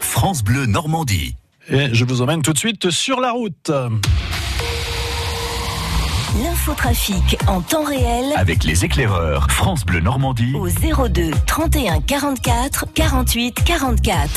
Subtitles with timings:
[0.00, 1.36] France Bleu Normandie.
[1.68, 3.70] Et je vous emmène tout de suite sur la route.
[6.42, 10.52] L'infotrafic en temps réel Avec les éclaireurs France Bleu Normandie.
[10.54, 14.28] au 02 31 44 48 44.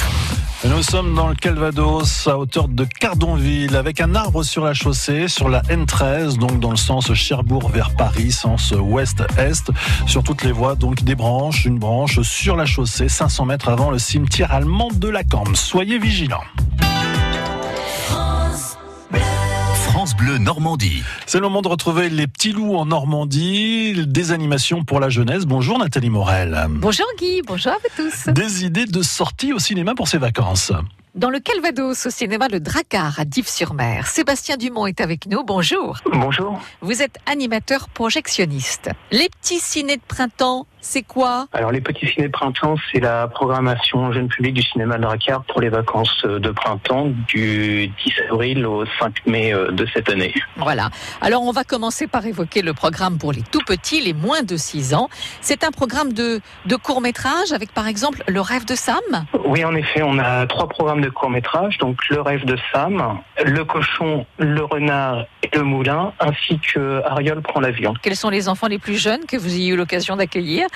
[0.65, 5.27] Nous sommes dans le Calvados, à hauteur de Cardonville, avec un arbre sur la chaussée,
[5.27, 9.71] sur la N13, donc dans le sens Cherbourg vers Paris, sens ouest-est,
[10.07, 13.91] sur toutes les voies, donc des branches, une branche sur la chaussée, 500 mètres avant
[13.91, 15.55] le cimetière allemand de la Cambre.
[15.55, 16.43] Soyez vigilants.
[20.17, 21.03] Bleu Normandie.
[21.27, 25.45] C'est le moment de retrouver les petits loups en Normandie, des animations pour la jeunesse.
[25.45, 26.65] Bonjour Nathalie Morel.
[26.69, 28.31] Bonjour Guy, bonjour à vous tous.
[28.33, 30.71] Des idées de sortie au cinéma pour ces vacances.
[31.13, 35.43] Dans le Calvados, au cinéma Le Dracar à Dives-sur-Mer, Sébastien Dumont est avec nous.
[35.43, 35.97] Bonjour.
[36.11, 36.59] Bonjour.
[36.81, 38.91] Vous êtes animateur projectionniste.
[39.11, 43.27] Les petits ciné de printemps, c'est quoi Alors les petits ciné de printemps, c'est la
[43.27, 48.65] programmation jeune public du cinéma de Dracar pour les vacances de printemps du 10 avril
[48.65, 50.33] au 5 mai euh, de cette année.
[50.55, 50.89] Voilà.
[51.19, 54.55] Alors on va commencer par évoquer le programme pour les tout petits, les moins de
[54.55, 55.09] 6 ans.
[55.41, 58.95] C'est un programme de, de court métrage avec par exemple Le rêve de Sam.
[59.45, 63.19] Oui, en effet, on a trois programmes de court métrage, donc Le rêve de Sam,
[63.45, 67.93] Le cochon, Le renard et Le moulin, ainsi que Ariel prend l'avion.
[68.01, 70.67] Quels sont les enfants les plus jeunes que vous ayez eu l'occasion d'accueillir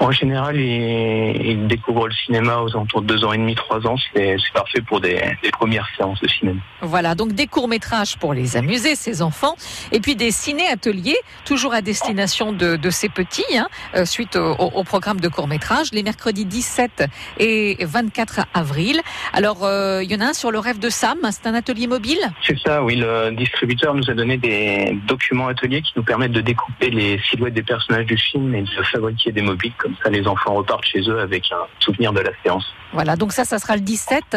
[0.00, 3.86] En général, ils, ils découvrent le cinéma aux alentours de deux ans et demi, trois
[3.86, 3.96] ans.
[4.14, 6.60] C'est parfait pour des, des premières séances de cinéma.
[6.80, 9.54] Voilà, donc des courts-métrages pour les amuser, ces enfants,
[9.92, 14.84] et puis des ciné-ateliers, toujours à destination de, de ces petits, hein, euh, suite au,
[14.84, 17.04] programme de courts-métrages, les mercredis 17
[17.38, 19.00] et 24 avril.
[19.32, 21.86] Alors, euh, il y en a un sur le rêve de Sam, c'est un atelier
[21.86, 22.18] mobile?
[22.46, 22.96] C'est ça, oui.
[22.96, 27.54] Le distributeur nous a donné des documents ateliers qui nous permettent de découper les silhouettes
[27.54, 29.72] des personnages du film et de fabriquer des mobiles.
[29.78, 32.64] Comme ça, les enfants repartent chez eux avec un souvenir de la séance.
[32.92, 34.36] Voilà, donc ça, ça sera le 17.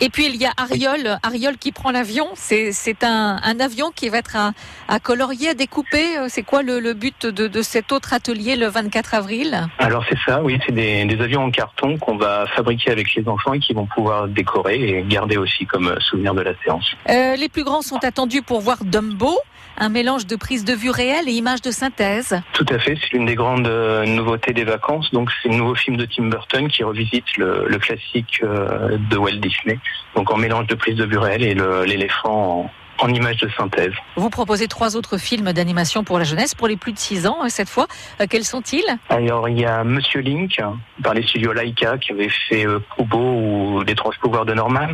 [0.00, 2.26] Et puis il y a Ariol, Ariol qui prend l'avion.
[2.34, 4.52] C'est c'est un, un avion qui va être à,
[4.88, 6.16] à colorier, à découper.
[6.16, 9.68] Euh, C'est quoi le, le but de, de cet autre atelier le 24 avril?
[9.78, 10.58] Alors c'est ça, oui.
[10.66, 13.86] C'est des, des avions en carton qu'on va fabriquer avec les enfants et qui vont
[13.86, 16.90] pouvoir décorer et garder aussi comme souvenir de la séance.
[17.10, 19.38] Euh, Les plus grands sont attendus pour voir Dumbo,
[19.78, 22.40] un mélange de prise de vue réelle et images de synthèse.
[22.54, 23.66] Tout à fait, c'est l'une des grandes
[24.02, 25.10] euh, nouveautés des vacances.
[25.12, 29.16] Donc c'est le nouveau film de Tim Burton qui revisite le, le classique euh, de
[29.16, 29.78] Walt Disney.
[30.14, 31.54] Donc en mélange de prise de réelle et
[31.86, 32.70] l'éléphant en,
[33.02, 33.92] en images de synthèse.
[34.16, 37.38] Vous proposez trois autres films d'animation pour la jeunesse, pour les plus de 6 ans,
[37.44, 37.86] euh, cette fois.
[38.20, 38.84] Euh, quels sont-ils?
[39.08, 40.60] Alors il y a Monsieur Link
[41.02, 44.88] par les studios Laika qui avait fait euh, Kubo ou Les Trois Pouvoirs de Norman.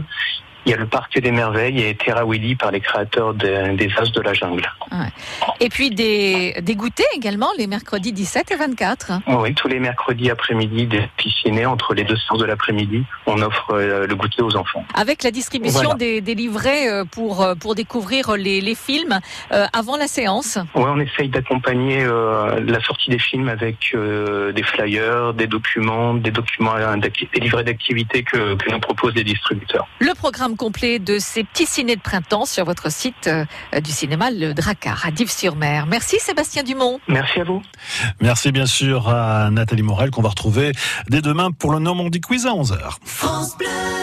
[0.69, 3.89] Il y a le Parc des Merveilles et Terra Willy par les créateurs de- des
[3.97, 4.71] As de la Jungle.
[5.61, 9.13] Et puis des, des goûters également, les mercredis 17 et 24.
[9.29, 13.71] Oui, tous les mercredis après-midi des piscinés entre les deux séances de l'après-midi, on offre
[13.73, 14.85] euh, le goûter aux enfants.
[14.93, 15.95] Avec la distribution Voilà.
[15.95, 19.21] des, des livrets euh, pour, euh, pour découvrir les, les films
[19.53, 20.57] euh, avant la séance.
[20.75, 23.97] Ouais, on essaye d'accompagner euh, la sortie des films avec
[24.55, 29.87] des flyers, des documents, des documents, des livrets d'activités que, que nous proposent les distributeurs.
[30.01, 33.47] Le programme complet de ces petits cinés de printemps sur votre site euh,
[33.81, 35.87] du cinéma Le Dracar à Dives-sur-Mer.
[35.87, 37.01] Merci Sébastien Dumont.
[37.09, 37.63] Merci à vous.
[38.21, 40.73] Merci bien sûr à Nathalie Morel qu'on va retrouver
[41.09, 42.97] dès demain pour le Normandie Quiz à 11h.
[43.05, 43.98] France Bleu.